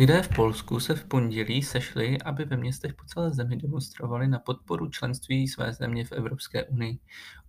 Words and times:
Lidé 0.00 0.22
v 0.22 0.28
Polsku 0.28 0.80
se 0.80 0.94
v 0.94 1.04
pondělí 1.04 1.62
sešli, 1.62 2.22
aby 2.22 2.44
ve 2.44 2.56
městech 2.56 2.94
po 2.94 3.04
celé 3.04 3.30
zemi 3.30 3.56
demonstrovali 3.56 4.28
na 4.28 4.38
podporu 4.38 4.88
členství 4.88 5.48
své 5.48 5.72
země 5.72 6.04
v 6.04 6.12
Evropské 6.12 6.64
unii. 6.64 6.98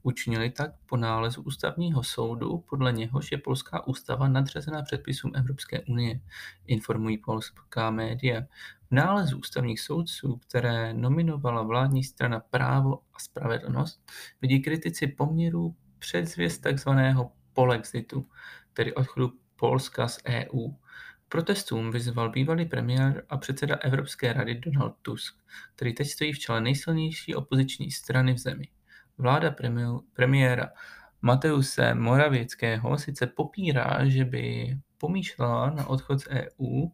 Učinili 0.04 0.50
tak 0.50 0.72
po 0.86 0.98
nálezu 0.98 1.42
ústavního 1.42 2.04
soudu, 2.04 2.58
podle 2.70 2.94
něhož 2.94 3.32
je 3.32 3.38
polská 3.38 3.88
ústava 3.88 4.28
nadřazená 4.28 4.82
předpisům 4.82 5.32
Evropské 5.36 5.82
unie, 5.82 6.20
informují 6.66 7.18
polská 7.18 7.92
média. 7.92 8.42
V 8.90 8.92
nálezu 8.92 9.38
ústavních 9.38 9.80
soudců, 9.80 10.36
které 10.36 10.94
nominovala 10.94 11.64
vládní 11.64 12.04
strana 12.04 12.40
Právo 12.40 13.00
a 13.14 13.20
spravedlnost, 13.20 14.12
vidí 14.42 14.62
kritici 14.62 15.08
poměrů 15.08 15.76
předzvěst 16.00 16.62
tzv. 16.73 16.90
polexitu, 17.54 18.28
tedy 18.73 18.94
odchodu 18.94 19.31
Polska 19.56 20.08
z 20.08 20.20
EU 20.28 20.70
protestům 21.31 21.91
vyzval 21.91 22.30
bývalý 22.30 22.66
premiér 22.66 23.23
a 23.30 23.38
předseda 23.38 23.76
Evropské 23.76 24.34
rady 24.34 24.55
Donald 24.55 24.95
Tusk, 25.02 25.35
který 25.76 25.94
teď 25.94 26.08
stojí 26.08 26.33
v 26.33 26.39
čele 26.39 26.61
nejsilnější 26.61 27.36
opoziční 27.36 27.92
strany 27.92 28.33
v 28.33 28.38
zemi. 28.38 28.67
Vláda 29.17 29.56
premiéra 30.14 30.69
Mateuse 31.22 31.94
Moravěckého 31.94 32.97
sice 32.97 33.28
popírá, 33.28 34.00
že 34.06 34.25
by 34.25 34.78
pomýšlela 34.97 35.69
na 35.69 35.88
odchod 35.88 36.22
z 36.22 36.28
EU, 36.28 36.88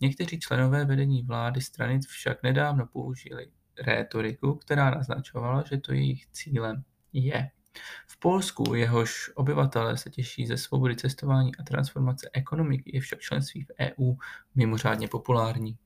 někteří 0.00 0.40
členové 0.40 0.84
vedení 0.84 1.22
vlády 1.22 1.60
strany 1.60 2.00
však 2.08 2.42
nedávno 2.42 2.86
použili 2.86 3.46
rétoriku, 3.78 4.54
která 4.54 4.90
naznačovala, 4.90 5.64
že 5.70 5.78
to 5.78 5.92
jejich 5.92 6.26
cílem 6.26 6.82
je. 7.12 7.50
V 8.06 8.18
Polsku, 8.18 8.74
jehož 8.74 9.30
obyvatelé 9.34 9.96
se 9.96 10.10
těší 10.10 10.46
ze 10.46 10.56
svobody 10.56 10.96
cestování 10.96 11.56
a 11.56 11.62
transformace 11.62 12.30
ekonomiky, 12.32 12.90
je 12.94 13.00
však 13.00 13.20
členství 13.20 13.64
v 13.64 13.70
EU 13.80 14.14
mimořádně 14.54 15.08
populární. 15.08 15.78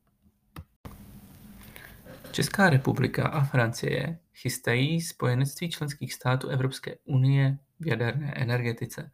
Česká 2.33 2.71
republika 2.71 3.29
a 3.29 3.45
Francie 3.45 4.19
chystají 4.35 5.01
spojenectví 5.01 5.71
členských 5.71 6.15
států 6.15 6.49
Evropské 6.49 6.97
unie 7.05 7.59
v 7.81 7.87
jaderné 7.87 8.35
energetice. 8.35 9.11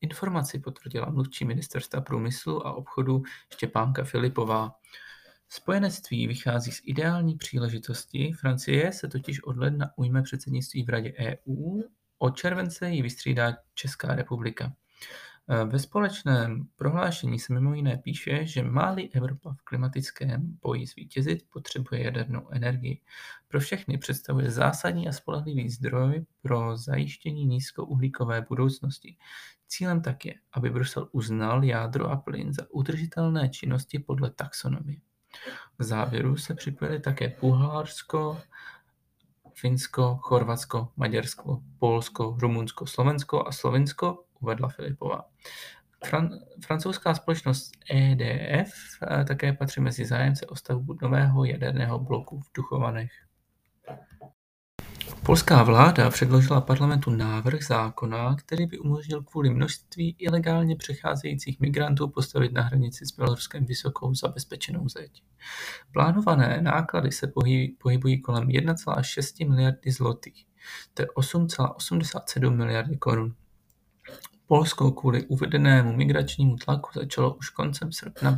Informaci 0.00 0.58
potvrdila 0.58 1.10
mluvčí 1.10 1.44
ministerstva 1.44 2.00
průmyslu 2.00 2.66
a 2.66 2.72
obchodu 2.72 3.22
Štěpánka 3.52 4.04
Filipová. 4.04 4.74
Spojenectví 5.48 6.26
vychází 6.26 6.72
z 6.72 6.80
ideální 6.84 7.36
příležitosti, 7.36 8.32
Francie 8.32 8.92
se 8.92 9.08
totiž 9.08 9.42
od 9.42 9.56
ledna 9.56 9.90
ujme 9.96 10.22
předsednictví 10.22 10.84
v 10.84 10.88
Radě 10.88 11.12
EU 11.18 11.82
od 12.24 12.36
července 12.36 12.90
ji 12.90 13.02
vystřídá 13.02 13.56
Česká 13.74 14.14
republika. 14.14 14.72
E, 15.48 15.64
ve 15.64 15.78
společném 15.78 16.68
prohlášení 16.76 17.38
se 17.38 17.54
mimo 17.54 17.74
jiné 17.74 17.96
píše, 17.96 18.46
že 18.46 18.62
má-li 18.62 19.10
Evropa 19.12 19.52
v 19.52 19.62
klimatickém 19.64 20.58
boji 20.62 20.86
zvítězit, 20.86 21.44
potřebuje 21.52 22.02
jadernou 22.02 22.48
energii. 22.50 23.00
Pro 23.48 23.60
všechny 23.60 23.98
představuje 23.98 24.50
zásadní 24.50 25.08
a 25.08 25.12
spolehlivý 25.12 25.70
zdroj 25.70 26.24
pro 26.42 26.76
zajištění 26.76 27.46
nízkouhlíkové 27.46 28.46
budoucnosti. 28.48 29.16
Cílem 29.68 30.02
tak 30.02 30.24
je, 30.24 30.34
aby 30.52 30.70
Brusel 30.70 31.08
uznal 31.12 31.64
jádro 31.64 32.10
a 32.10 32.16
plyn 32.16 32.52
za 32.52 32.66
udržitelné 32.70 33.48
činnosti 33.48 33.98
podle 33.98 34.30
taxonomie. 34.30 34.98
K 35.76 35.82
závěru 35.82 36.36
se 36.36 36.54
připojili 36.54 37.00
také 37.00 37.36
Bulharsko, 37.40 38.40
Finsko, 39.54 40.18
Chorvatsko, 40.22 40.88
Maďarsko, 40.96 41.62
Polsko, 41.78 42.36
Rumunsko, 42.40 42.86
Slovensko 42.86 43.48
a 43.48 43.52
Slovinsko, 43.52 44.24
uvedla 44.40 44.68
Filipová. 44.68 45.24
Fran- 46.04 46.38
francouzská 46.64 47.14
společnost 47.14 47.72
EDF 47.90 48.72
eh, 49.02 49.24
také 49.24 49.52
patří 49.52 49.80
mezi 49.80 50.04
zájemce 50.04 50.46
o 50.46 50.56
stavbu 50.56 50.96
nového 51.02 51.44
jaderného 51.44 51.98
bloku 51.98 52.40
v 52.40 52.50
Duchovanech. 52.56 53.12
Polská 55.26 55.62
vláda 55.62 56.10
předložila 56.10 56.60
parlamentu 56.60 57.10
návrh 57.10 57.62
zákona, 57.62 58.36
který 58.36 58.66
by 58.66 58.78
umožnil 58.78 59.22
kvůli 59.22 59.50
množství 59.50 60.16
ilegálně 60.18 60.76
přecházejících 60.76 61.60
migrantů 61.60 62.08
postavit 62.08 62.52
na 62.52 62.62
hranici 62.62 63.06
s 63.06 63.16
Běloruskem 63.16 63.64
vysokou 63.64 64.14
zabezpečenou 64.14 64.88
zeď. 64.88 65.22
Plánované 65.92 66.60
náklady 66.62 67.12
se 67.12 67.32
pohybují 67.78 68.20
kolem 68.20 68.48
1,6 68.48 69.50
miliardy 69.50 69.92
zlotých, 69.92 70.46
to 70.94 71.02
je 71.02 71.06
8,87 71.06 72.56
miliardy 72.56 72.96
korun. 72.96 73.34
Polsko 74.46 74.90
kvůli 74.90 75.26
uvedenému 75.26 75.92
migračnímu 75.92 76.56
tlaku 76.56 76.90
začalo 76.94 77.34
už 77.34 77.50
koncem 77.50 77.92
srpna 77.92 78.30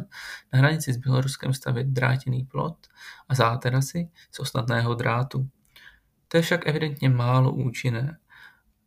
na 0.53 0.59
hranici 0.59 0.93
s 0.93 0.97
Běloruskem 0.97 1.55
stavět 1.55 1.87
drátěný 1.87 2.45
plot 2.45 2.87
a 3.29 3.35
záterasy 3.35 4.11
z 4.31 4.41
osnatného 4.41 4.95
drátu. 4.95 5.49
To 6.29 6.37
je 6.37 6.43
však 6.43 6.67
evidentně 6.67 7.09
málo 7.09 7.53
účinné. 7.53 8.19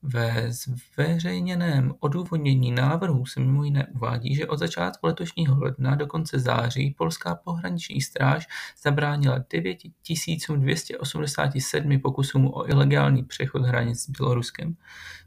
Ve 0.03 0.51
zveřejněném 0.51 1.94
odůvodnění 2.00 2.72
návrhu 2.72 3.25
se 3.25 3.39
mimo 3.39 3.63
jiné 3.63 3.88
uvádí, 3.95 4.35
že 4.35 4.47
od 4.47 4.59
začátku 4.59 5.07
letošního 5.07 5.59
ledna 5.59 5.95
do 5.95 6.07
konce 6.07 6.39
září 6.39 6.95
polská 6.97 7.35
pohraniční 7.35 8.01
stráž 8.01 8.47
zabránila 8.83 9.45
9287 9.51 11.99
pokusům 11.99 12.47
o 12.53 12.69
ilegální 12.69 13.23
přechod 13.23 13.61
hranic 13.61 14.01
s 14.01 14.09
Běloruskem. 14.09 14.75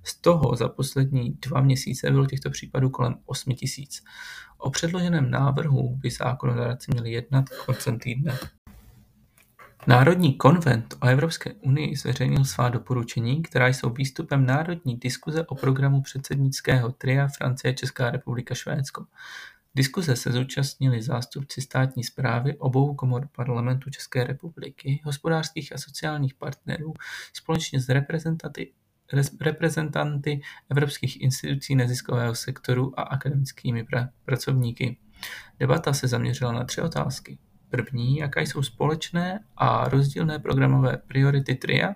Z 0.04 0.20
toho 0.20 0.56
za 0.56 0.68
poslední 0.68 1.30
dva 1.30 1.60
měsíce 1.60 2.10
bylo 2.10 2.26
těchto 2.26 2.50
případů 2.50 2.90
kolem 2.90 3.14
8000. 3.24 4.02
O 4.58 4.70
předloženém 4.70 5.30
návrhu 5.30 5.96
by 5.96 6.10
zákonodárci 6.10 6.90
měli 6.92 7.12
jednat 7.12 7.44
koncem 7.66 7.98
týdne. 7.98 8.38
Národní 9.87 10.34
konvent 10.34 10.94
o 11.03 11.06
Evropské 11.06 11.53
unii 11.53 11.97
zveřejnil 11.97 12.44
svá 12.44 12.69
doporučení, 12.69 13.43
která 13.43 13.69
jsou 13.69 13.91
výstupem 13.91 14.47
národní 14.47 14.97
diskuze 14.97 15.47
o 15.47 15.54
programu 15.54 16.03
předsednického 16.03 16.93
tria 16.93 17.28
Francie, 17.28 17.75
Česká 17.75 18.10
republika, 18.10 18.54
Švédsko. 18.54 19.06
Diskuze 19.75 20.16
se 20.16 20.32
zúčastnili 20.32 21.03
zástupci 21.03 21.60
státní 21.60 22.04
správy 22.04 22.56
obou 22.59 22.94
komor 22.94 23.28
parlamentu 23.37 23.91
České 23.91 24.25
republiky, 24.25 25.00
hospodářských 25.04 25.72
a 25.72 25.78
sociálních 25.78 26.34
partnerů 26.34 26.94
společně 27.32 27.81
s 27.81 27.88
reprezentanty, 27.88 28.72
reprezentanty 29.41 30.41
evropských 30.70 31.20
institucí 31.20 31.75
neziskového 31.75 32.34
sektoru 32.34 33.00
a 33.00 33.03
akademickými 33.03 33.84
pra, 33.84 34.09
pracovníky. 34.25 34.97
Debata 35.59 35.93
se 35.93 36.09
zaměřila 36.09 36.53
na 36.53 36.64
tři 36.64 36.81
otázky. 36.81 37.38
První, 37.72 38.16
jaké 38.16 38.42
jsou 38.42 38.62
společné 38.62 39.40
a 39.56 39.88
rozdílné 39.88 40.38
programové 40.38 40.96
priority 40.96 41.54
TRIA? 41.54 41.94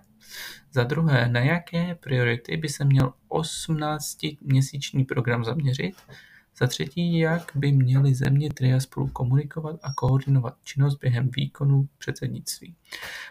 Za 0.72 0.84
druhé, 0.84 1.28
na 1.28 1.40
jaké 1.40 1.94
priority 1.94 2.56
by 2.56 2.68
se 2.68 2.84
měl 2.84 3.12
18-měsíční 3.30 5.04
program 5.04 5.44
zaměřit? 5.44 5.94
Za 6.58 6.66
třetí, 6.66 7.18
jak 7.18 7.52
by 7.54 7.72
měly 7.72 8.14
země 8.14 8.48
TRIA 8.54 8.80
spolu 8.80 9.08
komunikovat 9.08 9.80
a 9.82 9.92
koordinovat 9.94 10.54
činnost 10.64 10.98
během 10.98 11.30
výkonu 11.36 11.88
předsednictví. 11.98 12.74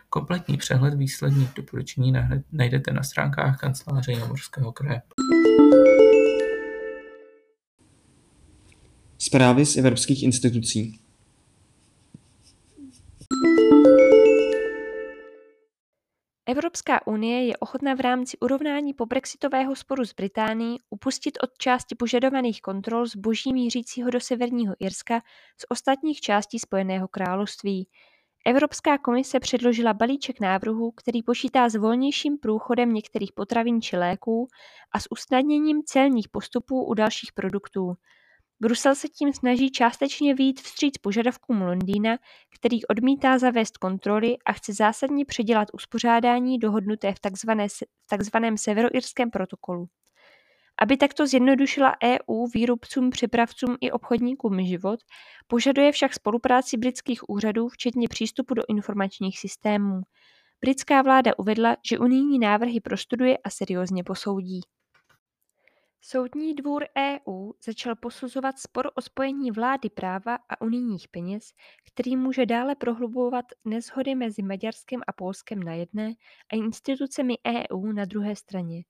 Kompletní 0.10 0.58
přehled 0.58 0.94
výsledných 0.94 1.50
doporučení 1.56 2.14
najdete 2.52 2.94
na 2.94 3.04
stránkách 3.04 3.60
kanceláře 3.60 4.12
Jamorského 4.12 4.72
kraje. 4.72 5.02
Zprávy 9.18 9.66
z 9.66 9.78
evropských 9.78 10.24
institucí. 10.24 11.05
Evropská 16.48 17.08
unie 17.08 17.46
je 17.46 17.58
ochotna 17.58 17.94
v 17.96 18.00
rámci 18.00 18.38
urovnání 18.38 18.94
pobrexitového 18.94 19.76
sporu 19.76 20.06
s 20.06 20.14
Británií 20.14 20.80
upustit 20.90 21.38
od 21.44 21.50
části 21.58 21.96
požadovaných 21.96 22.62
kontrol 22.62 23.06
zboží 23.06 23.54
mířícího 23.54 24.10
do 24.10 24.20
Severního 24.20 24.76
Irska 24.80 25.22
z 25.58 25.66
ostatních 25.70 26.22
částí 26.22 26.60
Spojeného 26.60 27.08
království. 27.08 27.88
Evropská 28.46 28.98
komise 28.98 29.40
předložila 29.40 29.94
balíček 29.94 30.40
návrhů, 30.40 30.92
který 30.92 31.24
počítá 31.24 31.70
s 31.70 31.76
volnějším 31.76 32.38
průchodem 32.38 32.94
některých 32.94 33.32
potravin 33.34 33.82
či 33.82 33.98
léků 33.98 34.48
a 34.92 35.00
s 35.00 35.12
usnadněním 35.12 35.84
celních 35.84 36.30
postupů 36.30 36.86
u 36.86 36.94
dalších 36.94 37.34
produktů. 37.34 37.94
Brusel 38.62 38.96
se 38.96 39.08
tím 39.08 39.34
snaží 39.34 39.72
částečně 39.72 40.36
vyjít 40.36 40.62
vstříc 40.62 40.98
požadavkům 40.98 41.62
Londýna, 41.62 42.18
který 42.60 42.86
odmítá 42.86 43.40
zavést 43.40 43.78
kontroly 43.78 44.38
a 44.46 44.54
chce 44.54 44.74
zásadně 44.74 45.26
předělat 45.26 45.68
uspořádání 45.74 46.60
dohodnuté 46.60 47.14
v 47.14 47.20
takzvaném 48.10 48.58
severoirském 48.58 49.32
protokolu. 49.32 49.86
Aby 50.82 50.98
takto 50.98 51.28
zjednodušila 51.28 51.96
EU 52.04 52.48
výrobcům, 52.54 53.10
přepravcům 53.10 53.78
i 53.82 53.92
obchodníkům 53.92 54.66
život, 54.66 55.00
požaduje 55.48 55.92
však 55.92 56.14
spolupráci 56.14 56.78
britských 56.78 57.30
úřadů 57.30 57.68
včetně 57.68 58.08
přístupu 58.08 58.54
do 58.54 58.62
informačních 58.68 59.40
systémů. 59.40 60.02
Britská 60.62 61.02
vláda 61.02 61.32
uvedla, 61.38 61.78
že 61.90 62.00
unijní 62.00 62.40
návrhy 62.40 62.82
prostuduje 62.82 63.38
a 63.38 63.50
seriózně 63.50 64.04
posoudí. 64.04 64.62
Soudní 66.08 66.54
dvůr 66.54 66.86
EU 66.98 67.52
začal 67.66 67.96
posuzovat 67.96 68.60
spor 68.60 68.92
o 68.96 69.02
spojení 69.02 69.52
vlády 69.52 69.90
práva 69.90 70.36
a 70.36 70.62
unijních 70.62 71.08
peněz, 71.08 71.52
který 71.92 72.16
může 72.16 72.46
dále 72.46 72.76
prohlubovat 72.76 73.46
neshody 73.66 74.16
mezi 74.16 74.42
Maďarskem 74.42 75.02
a 75.08 75.14
Polskem 75.14 75.64
na 75.64 75.74
jedné 75.74 76.14
a 76.54 76.56
institucemi 76.56 77.36
EU 77.48 77.92
na 77.92 78.06
druhé 78.06 78.36
straně. 78.36 78.84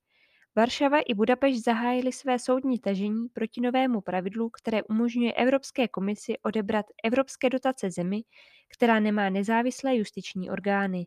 Varšava 0.56 1.00
i 1.00 1.14
Budapešť 1.14 1.64
zahájily 1.64 2.12
své 2.12 2.38
soudní 2.38 2.78
tažení 2.78 3.28
proti 3.28 3.60
novému 3.60 4.00
pravidlu, 4.00 4.50
které 4.50 4.82
umožňuje 4.82 5.32
Evropské 5.32 5.88
komisi 5.88 6.38
odebrat 6.42 6.86
evropské 7.04 7.50
dotace 7.50 7.90
zemi, 7.90 8.22
která 8.76 9.00
nemá 9.00 9.30
nezávislé 9.30 9.96
justiční 9.96 10.50
orgány. 10.50 11.06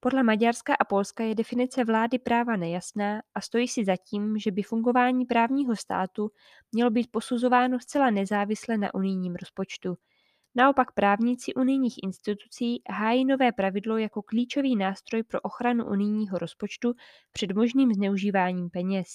Podle 0.00 0.22
Maďarska 0.22 0.74
a 0.74 0.84
Polska 0.84 1.24
je 1.24 1.34
definice 1.34 1.84
vlády 1.84 2.18
práva 2.18 2.56
nejasná 2.56 3.22
a 3.34 3.40
stojí 3.40 3.68
si 3.68 3.84
za 3.84 3.96
tím, 3.96 4.38
že 4.38 4.50
by 4.50 4.62
fungování 4.62 5.24
právního 5.24 5.76
státu 5.76 6.30
mělo 6.72 6.90
být 6.90 7.10
posuzováno 7.10 7.80
zcela 7.80 8.10
nezávisle 8.10 8.78
na 8.78 8.94
unijním 8.94 9.34
rozpočtu. 9.34 9.96
Naopak 10.54 10.92
právníci 10.92 11.54
unijních 11.54 11.94
institucí 12.02 12.82
hájí 12.90 13.24
nové 13.24 13.52
pravidlo 13.52 13.96
jako 13.96 14.22
klíčový 14.22 14.76
nástroj 14.76 15.22
pro 15.22 15.40
ochranu 15.40 15.86
unijního 15.86 16.38
rozpočtu 16.38 16.94
před 17.32 17.52
možným 17.52 17.92
zneužíváním 17.94 18.70
peněz. 18.70 19.08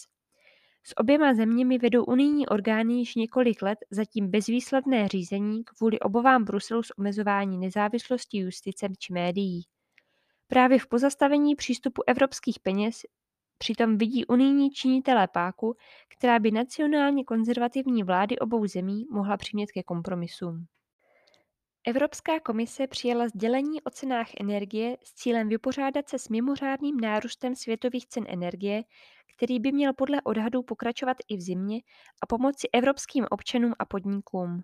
S 0.83 0.97
oběma 0.97 1.33
zeměmi 1.33 1.77
vedou 1.77 2.03
unijní 2.03 2.47
orgány 2.47 2.93
již 2.93 3.15
několik 3.15 3.61
let 3.61 3.79
zatím 3.91 4.31
bezvýsledné 4.31 5.07
řízení 5.07 5.63
kvůli 5.63 5.99
obovám 5.99 6.43
Bruselu 6.43 6.83
z 6.83 6.91
omezování 6.97 7.57
nezávislosti 7.57 8.37
justice 8.37 8.87
či 8.99 9.13
médií. 9.13 9.65
Právě 10.47 10.79
v 10.79 10.87
pozastavení 10.87 11.55
přístupu 11.55 12.01
evropských 12.07 12.59
peněz 12.59 13.01
přitom 13.57 13.97
vidí 13.97 14.25
unijní 14.25 14.71
činitelé 14.71 15.27
páku, 15.27 15.75
která 16.17 16.39
by 16.39 16.51
nacionálně 16.51 17.23
konzervativní 17.23 18.03
vlády 18.03 18.39
obou 18.39 18.67
zemí 18.67 19.05
mohla 19.11 19.37
přimět 19.37 19.71
ke 19.71 19.83
kompromisům. 19.83 20.65
Evropská 21.87 22.39
komise 22.39 22.87
přijala 22.87 23.27
sdělení 23.27 23.81
o 23.81 23.89
cenách 23.89 24.27
energie 24.39 24.97
s 25.03 25.13
cílem 25.13 25.49
vypořádat 25.49 26.09
se 26.09 26.19
s 26.19 26.29
mimořádným 26.29 26.99
nárůstem 26.99 27.55
světových 27.55 28.07
cen 28.07 28.25
energie, 28.27 28.83
který 29.35 29.59
by 29.59 29.71
měl 29.71 29.93
podle 29.93 30.21
odhadů 30.21 30.63
pokračovat 30.63 31.17
i 31.29 31.37
v 31.37 31.41
zimě 31.41 31.79
a 32.23 32.25
pomoci 32.25 32.67
evropským 32.73 33.25
občanům 33.31 33.73
a 33.79 33.85
podnikům. 33.85 34.63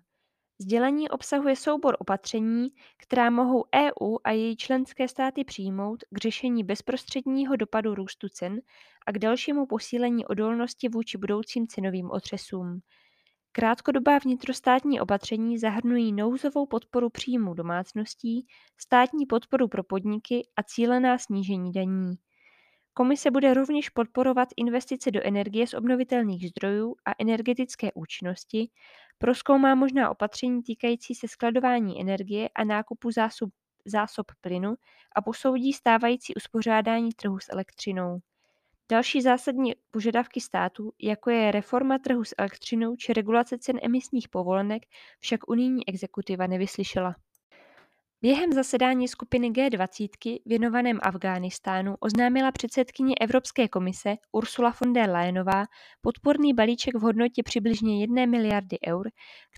Sdělení 0.62 1.08
obsahuje 1.08 1.56
soubor 1.56 1.96
opatření, 1.98 2.68
která 2.96 3.30
mohou 3.30 3.64
EU 3.74 4.16
a 4.24 4.30
její 4.30 4.56
členské 4.56 5.08
státy 5.08 5.44
přijmout 5.44 6.04
k 6.10 6.18
řešení 6.18 6.64
bezprostředního 6.64 7.56
dopadu 7.56 7.94
růstu 7.94 8.28
cen 8.28 8.60
a 9.06 9.12
k 9.12 9.18
dalšímu 9.18 9.66
posílení 9.66 10.26
odolnosti 10.26 10.88
vůči 10.88 11.18
budoucím 11.18 11.66
cenovým 11.66 12.10
otřesům. 12.10 12.80
Krátkodobá 13.52 14.18
vnitrostátní 14.18 15.00
opatření 15.00 15.58
zahrnují 15.58 16.12
nouzovou 16.12 16.66
podporu 16.66 17.10
příjmů 17.10 17.54
domácností, 17.54 18.46
státní 18.80 19.26
podporu 19.26 19.68
pro 19.68 19.84
podniky 19.84 20.48
a 20.56 20.62
cílená 20.62 21.18
snížení 21.18 21.72
daní. 21.72 22.14
Komise 22.94 23.30
bude 23.30 23.54
rovněž 23.54 23.88
podporovat 23.88 24.48
investice 24.56 25.10
do 25.10 25.20
energie 25.24 25.66
z 25.66 25.74
obnovitelných 25.74 26.48
zdrojů 26.48 26.96
a 27.06 27.10
energetické 27.18 27.92
účinnosti, 27.94 28.68
prozkoumá 29.20 29.74
možná 29.74 30.10
opatření 30.10 30.62
týkající 30.62 31.14
se 31.14 31.28
skladování 31.28 32.00
energie 32.00 32.48
a 32.54 32.64
nákupu 32.64 33.10
zásob, 33.10 33.50
zásob 33.84 34.26
plynu 34.40 34.74
a 35.16 35.22
posoudí 35.22 35.72
stávající 35.72 36.34
uspořádání 36.34 37.10
trhu 37.12 37.38
s 37.38 37.52
elektřinou. 37.52 38.18
Další 38.90 39.22
zásadní 39.22 39.74
požadavky 39.90 40.40
státu, 40.40 40.92
jako 41.02 41.30
je 41.30 41.50
reforma 41.50 41.98
trhu 41.98 42.24
s 42.24 42.34
elektřinou 42.38 42.96
či 42.96 43.12
regulace 43.12 43.58
cen 43.58 43.78
emisních 43.82 44.28
povolenek, 44.28 44.82
však 45.20 45.50
unijní 45.50 45.88
exekutiva 45.88 46.46
nevyslyšela. 46.46 47.14
Během 48.22 48.52
zasedání 48.52 49.08
skupiny 49.08 49.50
G20 49.50 50.40
věnovaném 50.46 50.98
Afghánistánu 51.02 51.96
oznámila 52.00 52.52
předsedkyně 52.52 53.14
Evropské 53.20 53.68
komise 53.68 54.16
Ursula 54.32 54.74
von 54.80 54.92
der 54.92 55.10
Leyenová 55.10 55.64
podporný 56.00 56.54
balíček 56.54 56.94
v 56.94 57.00
hodnotě 57.00 57.42
přibližně 57.42 58.00
1 58.00 58.26
miliardy 58.26 58.78
eur, 58.88 59.10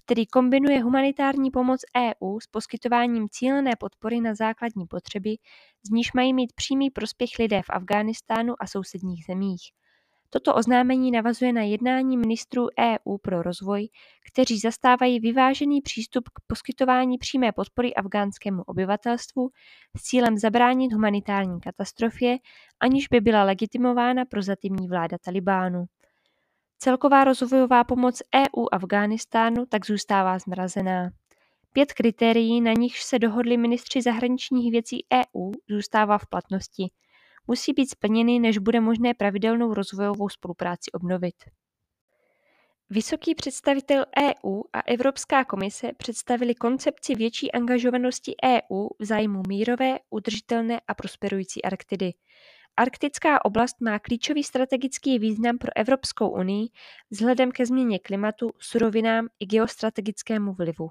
který 0.03 0.27
kombinuje 0.27 0.83
humanitární 0.83 1.51
pomoc 1.51 1.81
EU 1.97 2.41
s 2.41 2.47
poskytováním 2.47 3.29
cílené 3.29 3.73
podpory 3.79 4.21
na 4.21 4.35
základní 4.35 4.87
potřeby, 4.87 5.37
z 5.87 5.91
níž 5.91 6.13
mají 6.13 6.35
mít 6.35 6.53
přímý 6.53 6.91
prospěch 6.91 7.31
lidé 7.39 7.63
v 7.63 7.71
Afghánistánu 7.71 8.55
a 8.61 8.67
sousedních 8.67 9.25
zemích. 9.25 9.63
Toto 10.35 10.55
oznámení 10.55 11.11
navazuje 11.11 11.53
na 11.53 11.63
jednání 11.63 12.17
ministrů 12.17 12.67
EU 12.81 13.19
pro 13.19 13.43
rozvoj, 13.43 13.89
kteří 14.33 14.59
zastávají 14.59 15.21
vyvážený 15.21 15.81
přístup 15.81 16.29
k 16.29 16.41
poskytování 16.47 17.19
přímé 17.19 17.53
podpory 17.53 17.95
afgánskému 17.95 18.63
obyvatelstvu 18.63 19.51
s 19.97 20.03
cílem 20.03 20.39
zabránit 20.39 20.93
humanitární 20.93 21.61
katastrofě, 21.61 22.39
aniž 22.81 23.09
by 23.09 23.21
byla 23.21 23.45
legitimována 23.45 24.25
prozatímní 24.25 24.89
vláda 24.89 25.19
Talibánu. 25.25 25.85
Celková 26.79 27.25
rozvojová 27.25 27.85
pomoc 27.85 28.23
EU 28.35 28.67
Afghánistánu 28.73 29.67
tak 29.67 29.87
zůstává 29.87 30.39
zmrazená. 30.39 31.11
Pět 31.73 31.93
kritérií, 31.93 32.61
na 32.61 32.73
nichž 32.73 33.03
se 33.03 33.19
dohodli 33.19 33.57
ministři 33.57 34.03
zahraničních 34.03 34.73
věcí 34.73 35.07
EU, 35.13 35.53
zůstává 35.69 36.19
v 36.19 36.27
platnosti– 36.27 36.91
musí 37.47 37.73
být 37.73 37.91
splněny, 37.91 38.39
než 38.39 38.59
bude 38.59 38.81
možné 38.81 39.15
pravidelnou 39.15 39.75
rozvojovou 39.75 40.29
spolupráci 40.29 40.91
obnovit. 40.93 41.35
Vysoký 42.91 43.35
představitel 43.35 44.05
EU 44.19 44.63
a 44.73 44.81
Evropská 44.81 45.45
komise 45.45 45.93
představili 45.97 46.55
koncepci 46.55 47.15
větší 47.15 47.53
angažovanosti 47.53 48.35
EU 48.45 48.89
v 48.99 49.05
zájmu 49.05 49.43
mírové, 49.49 49.99
udržitelné 50.11 50.81
a 50.89 50.95
prosperující 50.95 51.63
Arktidy. 51.63 52.13
Arktická 52.77 53.45
oblast 53.45 53.81
má 53.81 53.99
klíčový 53.99 54.45
strategický 54.45 55.19
význam 55.19 55.59
pro 55.59 55.71
Evropskou 55.77 56.29
unii 56.29 56.69
vzhledem 57.11 57.53
ke 57.53 57.67
změně 57.67 57.99
klimatu, 57.99 58.51
surovinám 58.59 59.29
i 59.41 59.47
geostrategickému 59.47 60.53
vlivu. 60.53 60.89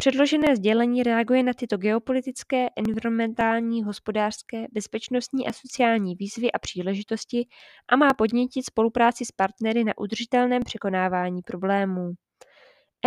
Předložené 0.00 0.56
sdělení 0.56 1.02
reaguje 1.02 1.42
na 1.42 1.52
tyto 1.52 1.76
geopolitické, 1.76 2.68
environmentální, 2.76 3.84
hospodářské, 3.84 4.66
bezpečnostní 4.72 5.46
a 5.46 5.52
sociální 5.52 6.14
výzvy 6.14 6.52
a 6.52 6.58
příležitosti 6.58 7.46
a 7.88 7.96
má 7.96 8.14
podnítit 8.14 8.66
spolupráci 8.66 9.24
s 9.24 9.32
partnery 9.32 9.84
na 9.84 9.92
udržitelném 9.98 10.62
překonávání 10.62 11.42
problémů. 11.42 12.12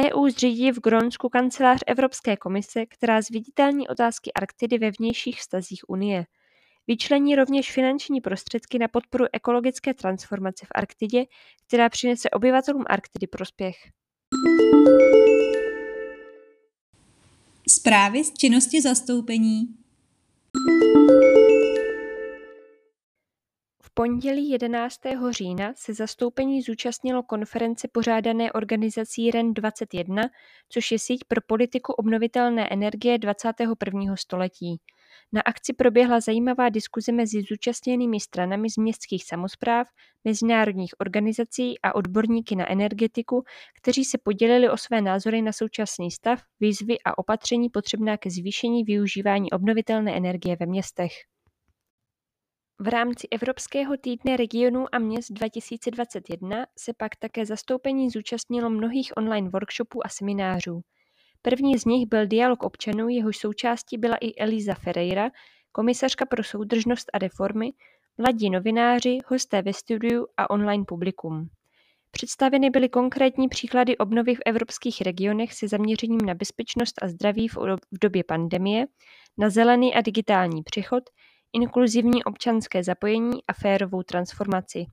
EU 0.05 0.29
zřídí 0.29 0.71
v 0.71 0.79
Grónsku 0.79 1.29
kancelář 1.29 1.79
Evropské 1.88 2.38
komise, 2.38 2.86
která 2.86 3.21
zviditelní 3.21 3.88
otázky 3.88 4.33
Arktidy 4.33 4.77
ve 4.77 4.91
vnějších 5.00 5.39
vztazích 5.39 5.89
Unie. 5.89 6.25
Vyčlení 6.88 7.36
rovněž 7.36 7.71
finanční 7.71 8.21
prostředky 8.21 8.79
na 8.79 8.88
podporu 8.88 9.25
ekologické 9.33 9.93
transformace 9.93 10.65
v 10.65 10.71
Arktidě, 10.75 11.25
která 11.67 11.89
přinese 11.89 12.29
obyvatelům 12.29 12.83
Arktidy 12.88 13.27
prospěch. 13.27 13.75
Zprávy 17.81 18.23
z 18.23 18.33
činnosti 18.33 18.81
zastoupení. 18.81 19.67
Pondělí 23.93 24.50
11. 24.50 25.00
října 25.29 25.74
se 25.75 25.93
zastoupení 25.93 26.62
zúčastnilo 26.62 27.24
konference 27.24 27.88
pořádané 27.91 28.51
organizací 28.51 29.31
REN 29.31 29.53
21, 29.53 30.24
což 30.69 30.91
je 30.91 31.00
síť 31.00 31.24
pro 31.27 31.41
politiku 31.48 31.93
obnovitelné 31.93 32.67
energie 32.71 33.17
21. 33.17 34.15
století. 34.15 34.81
Na 35.33 35.41
akci 35.41 35.74
proběhla 35.74 36.19
zajímavá 36.19 36.69
diskuze 36.69 37.12
mezi 37.12 37.41
zúčastněnými 37.50 38.19
stranami 38.19 38.69
z 38.69 38.77
městských 38.77 39.25
samospráv, 39.25 39.88
mezinárodních 40.24 40.93
organizací 41.00 41.79
a 41.83 41.95
odborníky 41.95 42.55
na 42.55 42.71
energetiku, 42.71 43.43
kteří 43.81 44.05
se 44.05 44.17
podělili 44.17 44.69
o 44.69 44.77
své 44.77 45.01
názory 45.01 45.41
na 45.41 45.51
současný 45.51 46.12
stav, 46.12 46.41
výzvy 46.60 46.98
a 47.05 47.17
opatření 47.17 47.69
potřebná 47.69 48.17
ke 48.17 48.29
zvýšení 48.29 48.83
využívání 48.83 49.51
obnovitelné 49.51 50.17
energie 50.17 50.57
ve 50.60 50.65
městech. 50.65 51.12
V 52.83 52.88
rámci 52.88 53.27
Evropského 53.31 53.97
týdne 53.97 54.38
regionů 54.38 54.85
a 54.91 55.00
měst 55.00 55.31
2021 55.31 56.65
se 56.77 56.93
pak 56.97 57.15
také 57.15 57.45
zastoupení 57.45 58.09
zúčastnilo 58.09 58.69
mnohých 58.69 59.17
online 59.17 59.50
workshopů 59.50 60.05
a 60.05 60.09
seminářů. 60.09 60.81
První 61.41 61.77
z 61.77 61.85
nich 61.85 62.07
byl 62.09 62.27
dialog 62.27 62.63
občanů, 62.63 63.09
jehož 63.09 63.38
součástí 63.38 63.97
byla 63.97 64.17
i 64.21 64.35
Eliza 64.35 64.73
Ferreira, 64.73 65.29
komisařka 65.71 66.25
pro 66.25 66.43
soudržnost 66.43 67.09
a 67.13 67.17
reformy, 67.17 67.71
mladí 68.17 68.50
novináři, 68.50 69.17
hosté 69.27 69.61
ve 69.61 69.73
studiu 69.73 70.27
a 70.38 70.50
online 70.50 70.83
publikum. 70.88 71.50
Představeny 72.11 72.69
byly 72.69 72.89
konkrétní 72.89 73.50
příklady 73.50 73.97
obnovy 73.97 74.35
v 74.35 74.41
evropských 74.45 75.01
regionech 75.01 75.53
se 75.53 75.67
zaměřením 75.67 76.21
na 76.25 76.33
bezpečnost 76.33 76.95
a 77.01 77.07
zdraví 77.07 77.47
v 77.47 78.00
době 78.01 78.23
pandemie, 78.23 78.85
na 79.38 79.50
zelený 79.50 79.95
a 79.95 80.01
digitální 80.01 80.63
přechod, 80.63 81.03
inkluzivní 81.53 82.24
občanské 82.24 82.84
zapojení 82.84 83.43
a 83.48 83.53
férovou 83.53 84.03
transformaci. 84.03 84.86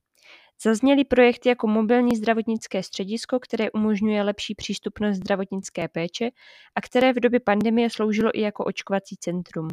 Zazněly 0.62 1.04
projekty 1.04 1.48
jako 1.48 1.66
mobilní 1.66 2.16
zdravotnické 2.16 2.82
středisko, 2.82 3.38
které 3.40 3.70
umožňuje 3.70 4.22
lepší 4.22 4.54
přístupnost 4.54 5.16
zdravotnické 5.16 5.88
péče 5.88 6.30
a 6.74 6.80
které 6.80 7.12
v 7.12 7.20
době 7.20 7.40
pandemie 7.40 7.90
sloužilo 7.90 8.30
i 8.34 8.40
jako 8.40 8.64
očkovací 8.64 9.16
centrum. 9.20 9.68